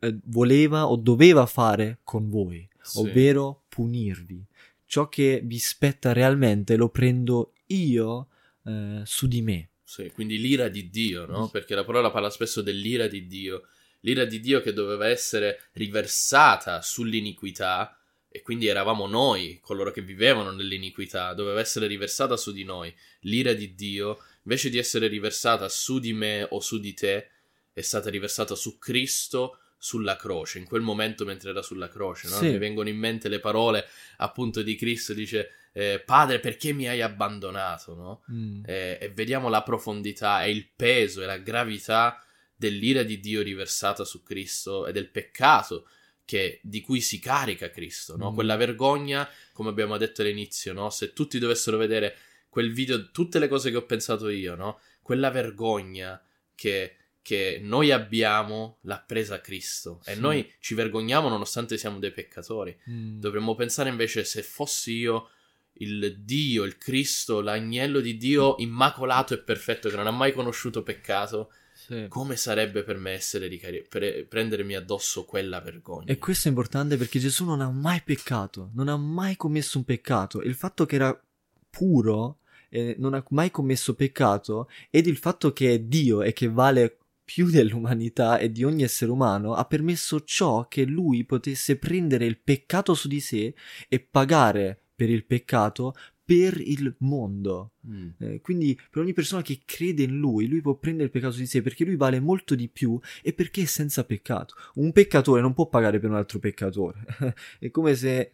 eh, 0.00 0.16
voleva 0.24 0.88
o 0.88 0.96
doveva 0.96 1.46
fare 1.46 1.98
con 2.02 2.28
voi, 2.28 2.68
Sì. 2.82 2.98
ovvero 2.98 3.62
punirvi. 3.68 4.44
Ciò 4.84 5.08
che 5.08 5.40
vi 5.44 5.58
spetta 5.58 6.12
realmente 6.12 6.74
lo 6.76 6.88
prendo 6.88 7.52
io 7.66 8.28
eh, 8.64 9.02
su 9.04 9.28
di 9.28 9.42
me. 9.42 9.68
Sì, 9.84 10.10
quindi 10.12 10.38
l'ira 10.40 10.68
di 10.68 10.90
Dio, 10.90 11.26
no? 11.26 11.48
Perché 11.48 11.76
la 11.76 11.84
parola 11.84 12.10
parla 12.10 12.30
spesso 12.30 12.62
dell'ira 12.62 13.06
di 13.06 13.28
Dio. 13.28 13.62
L'ira 14.06 14.24
di 14.24 14.38
Dio 14.38 14.60
che 14.60 14.72
doveva 14.72 15.08
essere 15.08 15.62
riversata 15.72 16.80
sull'iniquità, 16.80 17.98
e 18.30 18.40
quindi 18.42 18.68
eravamo 18.68 19.06
noi, 19.06 19.58
coloro 19.60 19.90
che 19.90 20.02
vivevano 20.02 20.52
nell'iniquità, 20.52 21.32
doveva 21.34 21.58
essere 21.58 21.86
riversata 21.86 22.36
su 22.36 22.52
di 22.52 22.64
noi. 22.64 22.94
L'ira 23.20 23.52
di 23.52 23.74
Dio, 23.74 24.22
invece 24.42 24.70
di 24.70 24.78
essere 24.78 25.08
riversata 25.08 25.68
su 25.68 25.98
di 25.98 26.12
me 26.12 26.46
o 26.50 26.60
su 26.60 26.78
di 26.78 26.94
te, 26.94 27.30
è 27.72 27.80
stata 27.80 28.08
riversata 28.08 28.54
su 28.54 28.78
Cristo 28.78 29.58
sulla 29.78 30.16
croce, 30.16 30.58
in 30.58 30.64
quel 30.64 30.82
momento 30.82 31.24
mentre 31.24 31.50
era 31.50 31.62
sulla 31.62 31.88
croce, 31.88 32.28
no? 32.28 32.36
Sì. 32.36 32.50
mi 32.50 32.58
vengono 32.58 32.88
in 32.88 32.96
mente 32.96 33.28
le 33.28 33.40
parole 33.40 33.86
appunto 34.18 34.62
di 34.62 34.74
Cristo, 34.74 35.12
dice 35.12 35.50
eh, 35.72 36.02
Padre 36.04 36.40
perché 36.40 36.72
mi 36.72 36.88
hai 36.88 37.02
abbandonato, 37.02 37.94
no? 37.94 38.22
Mm. 38.32 38.62
Eh, 38.66 38.98
e 39.00 39.10
vediamo 39.10 39.48
la 39.48 39.62
profondità 39.62 40.44
e 40.44 40.50
il 40.50 40.68
peso 40.74 41.22
e 41.22 41.26
la 41.26 41.38
gravità 41.38 42.20
dell'ira 42.56 43.02
di 43.02 43.20
Dio 43.20 43.42
riversata 43.42 44.04
su 44.04 44.22
Cristo 44.22 44.86
e 44.86 44.92
del 44.92 45.10
peccato 45.10 45.86
che, 46.24 46.60
di 46.62 46.80
cui 46.80 47.00
si 47.00 47.20
carica 47.20 47.70
Cristo, 47.70 48.16
no? 48.16 48.32
Mm. 48.32 48.34
Quella 48.34 48.56
vergogna, 48.56 49.28
come 49.52 49.68
abbiamo 49.68 49.96
detto 49.96 50.22
all'inizio, 50.22 50.72
no? 50.72 50.90
Se 50.90 51.12
tutti 51.12 51.38
dovessero 51.38 51.76
vedere 51.76 52.16
quel 52.48 52.72
video, 52.72 53.10
tutte 53.10 53.38
le 53.38 53.48
cose 53.48 53.70
che 53.70 53.76
ho 53.76 53.84
pensato 53.86 54.28
io, 54.28 54.56
no? 54.56 54.80
Quella 55.02 55.30
vergogna 55.30 56.20
che, 56.54 56.96
che 57.22 57.60
noi 57.62 57.92
abbiamo 57.92 58.78
l'ha 58.82 58.98
presa 58.98 59.40
Cristo 59.40 60.00
e 60.04 60.14
Sì. 60.14 60.20
noi 60.20 60.52
ci 60.58 60.74
vergogniamo 60.74 61.28
nonostante 61.28 61.76
siamo 61.76 61.98
dei 61.98 62.12
peccatori. 62.12 62.76
Mm. 62.90 63.20
Dovremmo 63.20 63.54
pensare 63.54 63.88
invece 63.88 64.24
se 64.24 64.42
fossi 64.42 64.94
io 64.94 65.30
il 65.78 66.22
Dio, 66.24 66.64
il 66.64 66.78
Cristo, 66.78 67.40
l'agnello 67.40 68.00
di 68.00 68.16
Dio 68.16 68.56
immacolato 68.58 69.34
e 69.34 69.38
perfetto 69.38 69.88
che 69.88 69.96
non 69.96 70.06
ha 70.06 70.12
mai 70.12 70.32
conosciuto 70.32 70.82
peccato, 70.82 71.52
Sì. 71.86 72.06
come 72.08 72.34
sarebbe 72.34 72.82
per 72.82 72.98
me 72.98 73.12
essere 73.12 73.46
ricari- 73.46 73.86
pre- 73.88 74.24
prendermi 74.24 74.74
addosso 74.74 75.24
quella 75.24 75.60
vergogna? 75.60 76.06
E 76.06 76.18
questo 76.18 76.48
è 76.48 76.50
importante 76.50 76.96
perché 76.96 77.20
Gesù 77.20 77.44
non 77.44 77.60
ha 77.60 77.70
mai 77.70 78.02
peccato, 78.04 78.70
non 78.74 78.88
ha 78.88 78.96
mai 78.96 79.36
commesso 79.36 79.78
un 79.78 79.84
peccato. 79.84 80.42
Il 80.42 80.54
fatto 80.54 80.84
che 80.84 80.96
era 80.96 81.24
puro 81.70 82.38
e 82.68 82.96
non 82.98 83.14
ha 83.14 83.24
mai 83.30 83.52
commesso 83.52 83.94
peccato 83.94 84.68
ed 84.90 85.06
il 85.06 85.16
fatto 85.16 85.52
che 85.52 85.74
è 85.74 85.78
Dio 85.78 86.22
e 86.22 86.32
che 86.32 86.48
vale 86.48 86.98
più 87.24 87.50
dell'umanità 87.50 88.38
e 88.38 88.50
di 88.50 88.64
ogni 88.64 88.82
essere 88.82 89.12
umano 89.12 89.54
ha 89.54 89.64
permesso 89.64 90.24
ciò 90.24 90.66
che 90.66 90.84
lui 90.84 91.24
potesse 91.24 91.76
prendere 91.76 92.26
il 92.26 92.38
peccato 92.38 92.94
su 92.94 93.06
di 93.06 93.20
sé 93.20 93.54
e 93.88 94.00
pagare 94.00 94.80
per 94.96 95.08
il 95.08 95.24
peccato 95.24 95.94
per 96.26 96.60
il 96.60 96.92
mondo. 96.98 97.74
Mm. 97.88 98.08
Eh, 98.18 98.40
quindi 98.40 98.78
per 98.90 99.00
ogni 99.00 99.12
persona 99.12 99.42
che 99.42 99.60
crede 99.64 100.02
in 100.02 100.18
lui, 100.18 100.48
lui 100.48 100.60
può 100.60 100.74
prendere 100.74 101.04
il 101.04 101.10
peccato 101.12 101.36
di 101.36 101.46
sé 101.46 101.62
perché 101.62 101.84
lui 101.84 101.94
vale 101.94 102.18
molto 102.18 102.56
di 102.56 102.68
più 102.68 102.98
e 103.22 103.32
perché 103.32 103.62
è 103.62 103.66
senza 103.66 104.04
peccato. 104.04 104.56
Un 104.74 104.90
peccatore 104.90 105.40
non 105.40 105.54
può 105.54 105.68
pagare 105.68 106.00
per 106.00 106.10
un 106.10 106.16
altro 106.16 106.40
peccatore. 106.40 107.04
è 107.60 107.70
come 107.70 107.94
se 107.94 108.32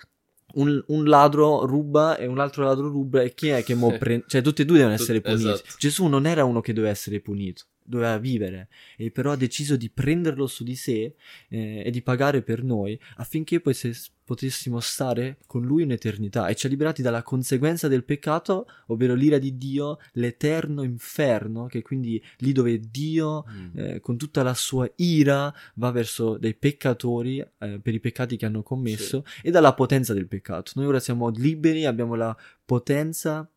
un, 0.54 0.82
un 0.86 1.04
ladro 1.04 1.66
ruba 1.66 2.16
e 2.16 2.26
un 2.26 2.38
altro 2.38 2.64
ladro 2.64 2.88
ruba 2.88 3.20
e 3.20 3.34
chi 3.34 3.48
è 3.48 3.62
che 3.62 3.74
mo 3.74 3.94
prende... 3.98 4.24
Cioè 4.26 4.40
tutti 4.40 4.62
e 4.62 4.64
due 4.64 4.78
devono 4.78 4.94
essere 4.94 5.20
puniti. 5.20 5.48
esatto. 5.50 5.74
Gesù 5.78 6.06
non 6.06 6.26
era 6.26 6.44
uno 6.44 6.62
che 6.62 6.72
doveva 6.72 6.92
essere 6.92 7.20
punito, 7.20 7.64
doveva 7.84 8.18
vivere 8.18 8.68
e 8.96 9.10
però 9.10 9.32
ha 9.32 9.36
deciso 9.36 9.76
di 9.76 9.90
prenderlo 9.90 10.46
su 10.46 10.64
di 10.64 10.76
sé 10.76 11.14
eh, 11.48 11.82
e 11.84 11.90
di 11.90 12.02
pagare 12.02 12.42
per 12.42 12.62
noi 12.62 12.98
affinché 13.16 13.60
poi 13.60 13.74
se 13.74 13.92
potessimo 14.24 14.80
stare 14.80 15.38
con 15.46 15.62
lui 15.64 15.82
in 15.82 15.90
eternità 15.90 16.46
e 16.46 16.54
ci 16.54 16.66
ha 16.66 16.68
liberati 16.68 17.02
dalla 17.02 17.22
conseguenza 17.22 17.88
del 17.88 18.04
peccato, 18.04 18.66
ovvero 18.86 19.14
l'ira 19.14 19.36
di 19.36 19.58
Dio, 19.58 19.98
l'eterno 20.12 20.82
inferno, 20.84 21.66
che 21.66 21.82
quindi 21.82 22.22
lì 22.38 22.52
dove 22.52 22.80
Dio 22.80 23.44
Mm. 23.52 23.78
eh, 23.78 24.00
con 24.00 24.16
tutta 24.16 24.42
la 24.42 24.54
sua 24.54 24.90
ira 24.96 25.52
va 25.74 25.90
verso 25.90 26.38
dei 26.38 26.54
peccatori 26.54 27.38
eh, 27.40 27.80
per 27.82 27.94
i 27.94 28.00
peccati 28.00 28.36
che 28.36 28.46
hanno 28.46 28.62
commesso 28.62 29.24
e 29.42 29.50
dalla 29.50 29.74
potenza 29.74 30.14
del 30.14 30.28
peccato. 30.28 30.72
Noi 30.76 30.86
ora 30.86 31.00
siamo 31.00 31.28
liberi, 31.28 31.84
abbiamo 31.84 32.14
la 32.14 32.34
potenza 32.64 33.48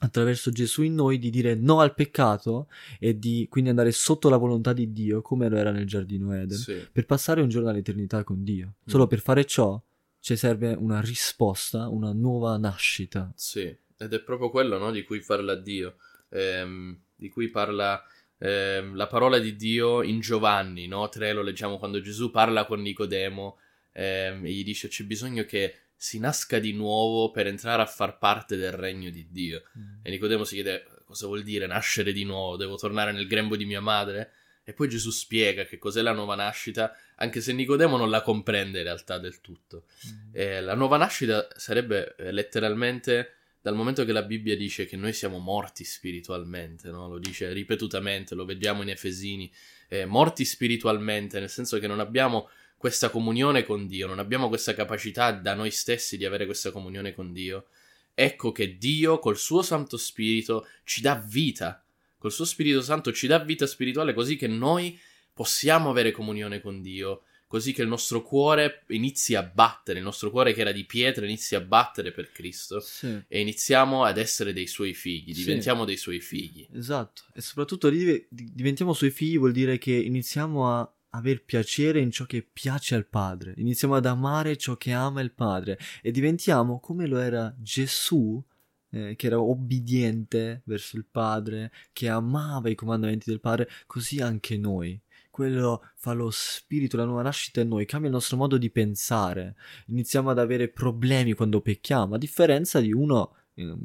attraverso 0.00 0.50
Gesù 0.50 0.82
in 0.82 0.94
noi 0.94 1.18
di 1.18 1.30
dire 1.30 1.54
no 1.54 1.80
al 1.80 1.94
peccato 1.94 2.68
e 2.98 3.18
di 3.18 3.46
quindi 3.48 3.70
andare 3.70 3.92
sotto 3.92 4.28
la 4.28 4.36
volontà 4.36 4.72
di 4.72 4.92
Dio 4.92 5.22
come 5.22 5.48
lo 5.48 5.56
era 5.56 5.70
nel 5.70 5.86
giardino 5.86 6.34
Eden 6.34 6.58
Sì. 6.58 6.86
per 6.92 7.06
passare 7.06 7.40
un 7.40 7.48
giorno 7.48 7.70
all'eternità 7.70 8.22
con 8.24 8.44
Dio. 8.44 8.74
Solo 8.84 9.04
Mm. 9.04 9.08
per 9.08 9.20
fare 9.20 9.44
ciò 9.46 9.82
ci 10.20 10.36
serve 10.36 10.74
una 10.74 11.00
risposta, 11.00 11.88
una 11.88 12.12
nuova 12.12 12.56
nascita. 12.58 13.32
Sì, 13.34 13.62
ed 13.96 14.12
è 14.12 14.20
proprio 14.20 14.50
quello 14.50 14.76
no, 14.78 14.90
di 14.90 15.02
cui 15.04 15.20
parla 15.24 15.54
Dio, 15.54 15.96
ehm, 16.30 16.98
di 17.14 17.28
cui 17.28 17.48
parla 17.48 18.02
ehm, 18.38 18.94
la 18.96 19.06
parola 19.06 19.38
di 19.38 19.56
Dio 19.56 20.02
in 20.02 20.20
Giovanni, 20.20 20.86
no? 20.88 21.08
3 21.08 21.32
lo 21.32 21.40
leggiamo 21.42 21.78
quando 21.78 22.00
Gesù 22.02 22.30
parla 22.30 22.66
con 22.66 22.82
Nicodemo 22.82 23.56
ehm, 23.92 24.44
e 24.44 24.50
gli 24.52 24.62
dice 24.64 24.88
c'è 24.88 25.04
bisogno 25.04 25.44
che 25.44 25.74
si 25.96 26.18
nasca 26.18 26.58
di 26.58 26.72
nuovo 26.72 27.30
per 27.30 27.46
entrare 27.46 27.82
a 27.82 27.86
far 27.86 28.18
parte 28.18 28.56
del 28.56 28.72
regno 28.72 29.10
di 29.10 29.26
Dio. 29.30 29.62
E 30.02 30.10
Nicodemo 30.10 30.44
si 30.44 30.56
chiede 30.56 30.84
cosa 31.04 31.26
vuol 31.26 31.42
dire 31.42 31.66
nascere 31.66 32.12
di 32.12 32.24
nuovo, 32.24 32.56
devo 32.56 32.76
tornare 32.76 33.12
nel 33.12 33.26
grembo 33.26 33.56
di 33.56 33.64
mia 33.64 33.80
madre? 33.80 34.32
E 34.64 34.72
poi 34.72 34.88
Gesù 34.88 35.10
spiega 35.10 35.64
che 35.64 35.78
cos'è 35.78 36.02
la 36.02 36.12
nuova 36.12 36.34
nascita, 36.34 36.92
anche 37.16 37.40
se 37.40 37.52
Nicodemo 37.52 37.96
non 37.96 38.10
la 38.10 38.20
comprende 38.20 38.78
in 38.78 38.84
realtà 38.84 39.18
del 39.18 39.40
tutto. 39.40 39.84
Eh, 40.32 40.60
la 40.60 40.74
nuova 40.74 40.96
nascita 40.96 41.46
sarebbe 41.54 42.16
eh, 42.16 42.32
letteralmente 42.32 43.30
dal 43.66 43.74
momento 43.74 44.04
che 44.04 44.12
la 44.12 44.22
Bibbia 44.22 44.56
dice 44.56 44.86
che 44.86 44.96
noi 44.96 45.12
siamo 45.12 45.38
morti 45.38 45.82
spiritualmente, 45.82 46.90
no? 46.90 47.08
lo 47.08 47.18
dice 47.18 47.52
ripetutamente, 47.52 48.34
lo 48.34 48.44
vediamo 48.44 48.82
in 48.82 48.90
Efesini, 48.90 49.52
eh, 49.88 50.04
morti 50.04 50.44
spiritualmente, 50.44 51.40
nel 51.40 51.50
senso 51.50 51.78
che 51.78 51.86
non 51.86 52.00
abbiamo 52.00 52.48
questa 52.86 53.10
comunione 53.10 53.64
con 53.64 53.88
Dio, 53.88 54.06
non 54.06 54.20
abbiamo 54.20 54.46
questa 54.46 54.72
capacità 54.72 55.32
da 55.32 55.54
noi 55.54 55.72
stessi 55.72 56.16
di 56.16 56.24
avere 56.24 56.44
questa 56.46 56.70
comunione 56.70 57.12
con 57.12 57.32
Dio. 57.32 57.66
Ecco 58.14 58.52
che 58.52 58.78
Dio 58.78 59.18
col 59.18 59.36
suo 59.36 59.60
Santo 59.62 59.96
Spirito 59.96 60.68
ci 60.84 61.00
dà 61.00 61.16
vita, 61.16 61.84
col 62.16 62.30
suo 62.30 62.44
Spirito 62.44 62.80
Santo 62.82 63.12
ci 63.12 63.26
dà 63.26 63.40
vita 63.40 63.66
spirituale 63.66 64.14
così 64.14 64.36
che 64.36 64.46
noi 64.46 64.96
possiamo 65.34 65.90
avere 65.90 66.12
comunione 66.12 66.60
con 66.60 66.80
Dio, 66.80 67.22
così 67.48 67.72
che 67.72 67.82
il 67.82 67.88
nostro 67.88 68.22
cuore 68.22 68.84
inizi 68.90 69.34
a 69.34 69.42
battere, 69.42 69.98
il 69.98 70.04
nostro 70.04 70.30
cuore 70.30 70.54
che 70.54 70.60
era 70.60 70.70
di 70.70 70.84
pietra 70.84 71.24
inizi 71.24 71.56
a 71.56 71.60
battere 71.60 72.12
per 72.12 72.30
Cristo 72.30 72.78
Sì. 72.78 73.20
e 73.26 73.40
iniziamo 73.40 74.04
ad 74.04 74.16
essere 74.18 74.52
dei 74.52 74.68
suoi 74.68 74.94
figli, 74.94 75.34
Sì. 75.34 75.40
diventiamo 75.40 75.84
dei 75.84 75.96
suoi 75.96 76.20
figli. 76.20 76.68
Esatto, 76.72 77.22
e 77.34 77.40
soprattutto 77.40 77.90
div- 77.90 78.26
di- 78.28 78.50
diventiamo 78.54 78.92
suoi 78.92 79.10
figli 79.10 79.38
vuol 79.38 79.52
dire 79.52 79.76
che 79.76 79.90
iniziamo 79.92 80.70
a 80.72 80.90
aver 81.16 81.44
piacere 81.44 82.00
in 82.00 82.10
ciò 82.10 82.24
che 82.24 82.46
piace 82.50 82.94
al 82.94 83.06
Padre, 83.06 83.54
iniziamo 83.56 83.94
ad 83.94 84.06
amare 84.06 84.56
ciò 84.56 84.76
che 84.76 84.92
ama 84.92 85.20
il 85.20 85.32
Padre 85.32 85.78
e 86.02 86.10
diventiamo 86.10 86.78
come 86.78 87.06
lo 87.06 87.18
era 87.18 87.54
Gesù, 87.58 88.42
eh, 88.90 89.14
che 89.16 89.26
era 89.26 89.40
obbediente 89.40 90.62
verso 90.64 90.96
il 90.96 91.06
Padre, 91.10 91.72
che 91.92 92.08
amava 92.08 92.68
i 92.68 92.74
comandamenti 92.74 93.30
del 93.30 93.40
Padre, 93.40 93.68
così 93.86 94.20
anche 94.20 94.56
noi. 94.56 95.00
Quello 95.30 95.90
fa 95.96 96.12
lo 96.12 96.30
spirito, 96.30 96.96
la 96.96 97.04
nuova 97.04 97.22
nascita 97.22 97.60
in 97.60 97.68
noi, 97.68 97.84
cambia 97.84 98.08
il 98.08 98.14
nostro 98.14 98.38
modo 98.38 98.56
di 98.56 98.70
pensare, 98.70 99.56
iniziamo 99.86 100.30
ad 100.30 100.38
avere 100.38 100.68
problemi 100.68 101.34
quando 101.34 101.60
pecchiamo, 101.60 102.14
a 102.14 102.18
differenza 102.18 102.80
di 102.80 102.92
uno 102.92 103.34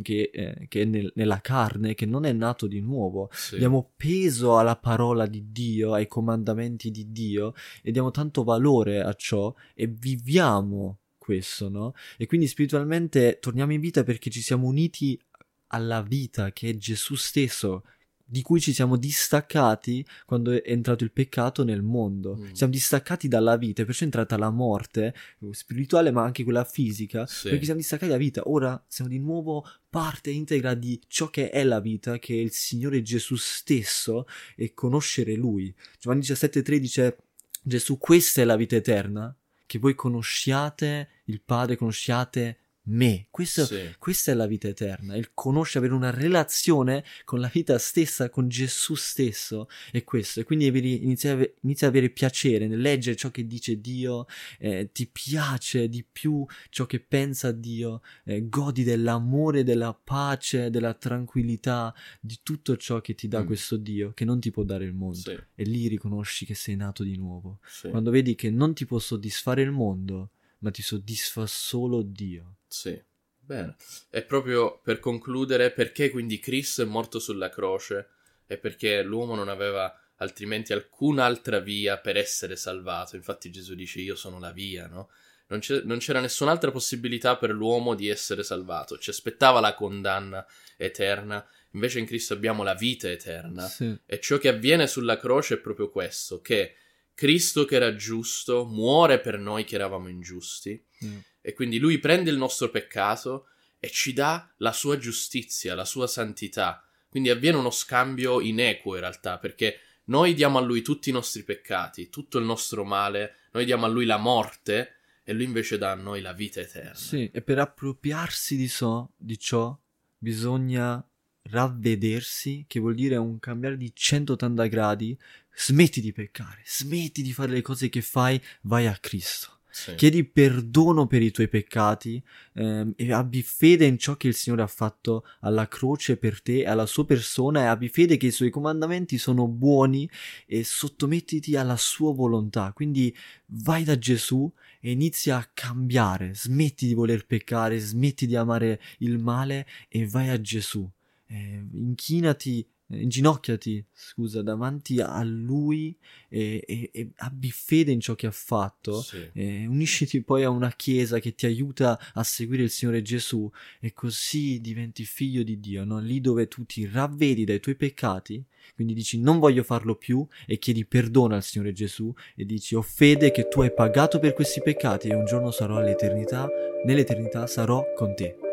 che, 0.02 0.30
eh, 0.34 0.66
che 0.68 0.82
è 0.82 0.86
nel- 0.86 1.12
nella 1.16 1.40
carne, 1.40 1.94
che 1.94 2.06
non 2.06 2.26
è 2.26 2.34
nato 2.34 2.68
di 2.68 2.82
nuovo. 2.82 3.30
Sì. 3.32 3.58
Diamo 3.58 3.92
peso 3.96 4.58
alla 4.58 4.76
parola 4.76 5.26
di 5.26 5.52
Dio, 5.52 5.94
ai 5.94 6.08
comandamenti 6.08 6.92
di 6.92 7.12
Dio 7.12 7.54
e 7.82 7.92
diamo 7.92 8.12
tanto 8.12 8.44
valore 8.44 9.02
a 9.02 9.14
ciò 9.14 9.54
e 9.74 9.88
viviamo 9.88 10.98
questo, 11.18 11.70
no? 11.70 11.94
E 12.18 12.26
quindi 12.26 12.48
spiritualmente 12.48 13.38
torniamo 13.40 13.72
in 13.74 13.80
vita 13.80 14.04
perché 14.04 14.30
ci 14.30 14.42
siamo 14.42 14.68
uniti 14.68 15.20
alla 15.68 16.02
vita 16.02 16.52
che 16.52 16.70
è 16.70 16.78
Gesù 16.78 17.16
stesso, 17.16 17.84
di 18.32 18.42
cui 18.44 18.62
ci 18.62 18.72
siamo 18.72 18.96
distaccati 18.96 20.06
quando 20.26 20.52
è 20.52 20.62
entrato 20.64 21.04
il 21.04 21.12
peccato 21.12 21.66
nel 21.66 21.82
mondo. 21.82 22.38
Mm. 22.38 22.54
Siamo 22.54 22.72
distaccati 22.72 23.28
dalla 23.28 23.58
vita, 23.58 23.84
perciò 23.84 24.04
è 24.04 24.06
entrata 24.06 24.38
la 24.38 24.50
morte 24.50 25.14
spirituale 25.52 26.12
ma 26.12 26.24
anche 26.24 26.46
quella 26.46 26.64
fisica, 26.64 27.28
Sì. 27.28 27.50
perché 27.50 27.66
siamo 27.66 27.82
distaccati 27.82 28.10
dalla 28.10 28.24
vita. 28.24 28.44
Ora 28.46 28.82
siamo 28.88 29.10
di 29.10 29.20
nuovo 29.20 29.66
parte 29.90 30.30
integra 30.30 30.76
di 30.76 30.98
ciò 31.08 31.30
che 31.30 31.50
è 31.50 31.62
la 31.66 31.82
vita, 31.82 32.20
che 32.20 32.34
è 32.34 32.38
il 32.38 32.52
Signore 32.52 33.02
Gesù 33.02 33.36
stesso 33.36 34.26
e 34.56 34.74
conoscere 34.74 35.36
Lui. 35.36 35.74
Giovanni 36.00 36.22
17,3 36.22 36.80
dice 36.80 37.18
Gesù, 37.62 37.98
questa 37.98 38.42
è 38.42 38.46
la 38.46 38.56
vita 38.56 38.78
eterna, 38.78 39.36
che 39.66 39.78
voi 39.78 39.94
conosciate 39.94 41.10
il 41.26 41.42
Padre, 41.42 41.76
conosciate 41.76 42.60
me. 42.84 43.28
Questo, 43.30 43.66
Sì. 43.66 43.94
Questa 44.00 44.32
è 44.32 44.34
la 44.34 44.48
vita 44.48 44.68
eterna, 44.68 45.16
il 45.16 45.32
conoscere, 45.34 45.80
avere 45.86 45.94
una 45.94 46.10
relazione 46.10 47.04
con 47.26 47.40
la 47.40 47.50
vita 47.54 47.78
stessa, 47.78 48.30
con 48.30 48.48
Gesù 48.48 48.96
stesso, 48.96 49.68
è 49.92 50.04
questo. 50.04 50.40
E 50.40 50.44
quindi 50.44 50.68
avere- 50.68 50.88
inizi 50.90 51.28
a 51.28 51.34
ave- 51.34 51.56
inizi 51.62 51.86
ad 51.86 51.92
avere 51.92 52.10
piacere 52.10 52.68
nel 52.68 52.80
leggere 52.82 53.16
ciò 53.16 53.30
che 53.30 53.46
dice 53.46 53.80
Dio, 53.80 54.26
eh, 54.60 54.90
ti 54.92 55.08
piace 55.08 55.88
di 55.90 56.04
più 56.10 56.46
ciò 56.70 56.86
che 56.86 57.00
pensa 57.00 57.52
Dio, 57.52 58.02
eh, 58.26 58.48
godi 58.50 58.84
dell'amore, 58.84 59.64
della 59.64 59.94
pace, 59.94 60.70
della 60.70 60.94
tranquillità, 60.96 61.94
di 62.20 62.40
tutto 62.44 62.76
ciò 62.78 63.00
che 63.02 63.14
ti 63.16 63.28
dà 63.28 63.44
Mm. 63.44 63.46
questo 63.46 63.78
Dio, 63.78 64.12
che 64.14 64.26
non 64.26 64.40
ti 64.40 64.50
può 64.52 64.64
dare 64.64 64.86
il 64.86 64.94
mondo. 64.94 65.16
Sì, 65.18 65.38
E 65.56 65.64
lì 65.64 65.88
riconosci 65.88 66.46
che 66.46 66.56
sei 66.56 66.76
nato 66.76 67.04
di 67.04 67.16
nuovo. 67.16 67.60
sì, 67.66 67.90
Quando 67.90 68.10
vedi 68.12 68.36
che 68.36 68.50
non 68.50 68.74
ti 68.74 68.86
può 68.86 68.98
soddisfare 69.00 69.62
il 69.62 69.72
mondo, 69.72 70.32
ma 70.60 70.72
ti 70.72 70.82
soddisfa 70.82 71.46
solo 71.48 72.02
Dio. 72.02 72.56
Sì. 72.72 73.02
Bene. 73.44 73.76
E 74.10 74.22
proprio 74.24 74.80
per 74.82 75.00
concludere, 75.00 75.72
perché 75.72 76.10
quindi 76.10 76.40
Cristo 76.40 76.82
è 76.82 76.86
morto 76.86 77.20
sulla 77.20 77.50
croce? 77.50 78.10
È 78.46 78.58
perché 78.58 79.02
l'uomo 79.04 79.36
non 79.36 79.50
aveva 79.50 79.94
altrimenti 80.18 80.72
alcun'altra 80.72 81.60
via 81.60 81.98
per 81.98 82.16
essere 82.16 82.56
salvato. 82.56 83.16
Infatti 83.16 83.52
Gesù 83.52 83.76
dice 83.76 84.00
io 84.00 84.16
sono 84.16 84.40
la 84.40 84.52
via, 84.52 84.88
no? 84.88 85.10
Non, 85.48 85.60
c'è- 85.60 85.82
non 85.84 85.98
c'era 85.98 86.22
nessun'altra 86.22 86.72
possibilità 86.72 87.36
per 87.36 87.50
l'uomo 87.50 87.94
di 87.94 88.08
essere 88.08 88.44
salvato. 88.44 88.98
Ci 88.98 89.10
aspettava 89.10 89.60
la 89.60 89.74
condanna 89.74 90.46
eterna. 90.78 91.46
Invece 91.72 92.00
in 92.00 92.06
Cristo 92.06 92.34
abbiamo 92.34 92.64
la 92.64 92.76
vita 92.76 93.10
eterna. 93.10 93.68
Sì. 93.68 93.98
E 94.06 94.20
ciò 94.22 94.38
che 94.38 94.48
avviene 94.48 94.88
sulla 94.88 95.18
croce 95.18 95.56
è 95.56 95.58
proprio 95.58 95.90
questo, 95.90 96.40
che 96.40 96.76
Cristo 97.14 97.66
che 97.66 97.76
era 97.76 97.96
giusto 97.96 98.66
muore 98.66 99.20
per 99.20 99.38
noi 99.40 99.66
che 99.66 99.76
eravamo 99.76 100.08
ingiusti 100.08 100.82
Mm. 101.04 101.18
E 101.42 101.54
quindi 101.54 101.80
lui 101.80 102.00
prende 102.00 102.30
il 102.30 102.38
nostro 102.38 102.70
peccato 102.70 103.48
e 103.80 103.90
ci 103.90 104.14
dà 104.14 104.50
la 104.58 104.72
sua 104.72 104.98
giustizia, 104.98 105.76
la 105.76 105.86
sua 105.86 106.08
santità. 106.08 106.86
Quindi 107.10 107.30
avviene 107.30 107.58
uno 107.58 107.72
scambio 107.72 108.40
inequo 108.40 108.94
in 108.94 109.02
realtà, 109.02 109.38
perché 109.38 109.80
noi 110.06 110.34
diamo 110.34 110.58
a 110.58 110.62
lui 110.62 110.82
tutti 110.82 111.10
i 111.10 111.14
nostri 111.14 111.44
peccati, 111.44 112.10
tutto 112.10 112.38
il 112.38 112.46
nostro 112.46 112.84
male, 112.84 113.36
noi 113.52 113.66
diamo 113.66 113.86
a 113.86 113.90
lui 113.90 114.06
la 114.06 114.18
morte 114.18 114.98
e 115.24 115.34
lui 115.34 115.46
invece 115.46 115.78
dà 115.78 115.92
a 115.92 115.96
noi 115.96 116.22
la 116.22 116.34
vita 116.34 116.62
eterna. 116.62 116.94
Sì, 116.94 117.30
e 117.32 117.42
per 117.42 117.60
appropriarsi 117.60 118.56
di, 118.56 118.68
so, 118.68 119.14
di 119.18 119.38
ciò 119.38 119.78
bisogna 120.18 121.04
ravvedersi, 121.44 122.66
che 122.68 122.80
vuol 122.80 122.96
dire 122.96 123.18
un 123.18 123.40
cambiare 123.40 123.78
di 123.78 123.92
180 123.94 124.66
gradi, 124.68 125.18
smetti 125.54 126.02
di 126.02 126.12
peccare, 126.12 126.62
smetti 126.66 127.22
di 127.22 127.34
fare 127.34 127.52
le 127.52 127.62
cose 127.62 127.90
che 127.90 128.02
fai, 128.02 128.42
vai 128.62 128.88
a 128.88 128.98
Cristo. 128.98 129.61
Sì. 129.72 129.96
Chiedi 129.96 130.26
perdono 130.26 131.08
per 131.08 131.22
i 131.22 131.32
tuoi 131.32 131.48
peccati 131.48 132.22
ehm, 132.54 132.94
e 132.98 133.14
abbi 133.14 133.42
fede 133.42 133.86
in 133.86 133.98
ciò 133.98 134.18
che 134.18 134.28
il 134.28 134.36
Signore 134.36 134.64
ha 134.64 134.68
fatto 134.68 135.26
alla 135.40 135.68
croce 135.68 136.18
per 136.18 136.42
te, 136.42 136.66
alla 136.66 136.86
sua 136.86 137.06
persona 137.06 137.62
e 137.62 137.66
abbi 137.66 137.88
fede 137.88 138.18
che 138.18 138.28
i 138.28 138.32
suoi 138.32 138.50
comandamenti 138.50 139.18
sono 139.18 139.48
buoni 139.48 140.10
e 140.46 140.64
sottomettiti 140.66 141.56
alla 141.56 141.78
sua 141.78 142.14
volontà. 142.14 142.74
Quindi 142.74 143.16
vai 143.46 143.84
da 143.86 143.98
Gesù 143.98 144.52
e 144.82 144.92
inizia 144.92 145.38
a 145.38 145.50
cambiare, 145.54 146.34
smetti 146.34 146.88
di 146.88 146.94
voler 146.94 147.26
peccare, 147.26 147.80
smetti 147.80 148.28
di 148.28 148.36
amare 148.36 148.82
il 149.00 149.20
male 149.20 149.66
e 149.88 150.06
vai 150.06 150.30
a 150.30 150.42
Gesù. 150.42 150.88
Eh, 151.28 151.64
inchinati, 151.72 152.68
inginocchiati, 152.92 153.84
scusa, 153.94 154.42
davanti 154.42 155.00
a 155.00 155.24
Lui 155.24 155.96
e, 156.30 156.64
e- 156.66 156.90
e 156.94 157.10
abbi 157.18 157.52
fede 157.52 157.92
in 157.92 158.00
ciò 158.00 158.16
che 158.16 158.28
ha 158.28 158.32
fatto. 158.32 159.02
Sì. 159.02 159.30
Unisciti 159.34 160.22
poi 160.22 160.44
a 160.44 160.50
una 160.50 160.72
chiesa 160.72 161.20
che 161.20 161.34
ti 161.34 161.46
aiuta 161.46 162.00
a 162.14 162.24
seguire 162.24 162.64
il 162.64 162.70
Signore 162.70 163.02
Gesù 163.02 163.50
e 163.80 163.94
così 163.94 164.60
diventi 164.62 165.04
figlio 165.06 165.44
di 165.44 165.60
Dio, 165.60 165.84
no? 165.84 166.00
lì 166.00 166.22
dove 166.22 166.48
tu 166.48 166.66
ti 166.66 166.86
ravvedi 166.86 167.44
dai 167.44 167.60
tuoi 167.60 167.76
peccati, 167.76 168.44
quindi 168.76 168.94
dici 168.94 169.20
non 169.20 169.40
voglio 169.40 169.64
farlo 169.64 169.96
più 169.96 170.26
e 170.46 170.58
chiedi 170.58 170.86
perdono 170.86 171.36
al 171.36 171.44
Signore 171.44 171.74
Gesù 171.74 172.14
e 172.36 172.46
dici 172.46 172.76
ho 172.76 172.82
fede 172.82 173.32
che 173.32 173.48
tu 173.48 173.62
hai 173.62 173.74
pagato 173.74 174.20
per 174.20 174.34
questi 174.34 174.62
peccati 174.62 175.10
e 175.10 175.16
un 175.16 175.26
giorno 175.26 175.52
sarò 175.52 175.78
all'eternità, 175.78 176.48
nell'eternità 176.86 177.48
sarò 177.48 177.84
con 177.96 178.16
te. 178.16 178.51